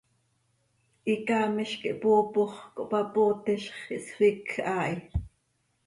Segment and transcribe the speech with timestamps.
[1.05, 5.01] Hicaamiz quih hpoopox, cohpapootizx, ihsfíc haa hi.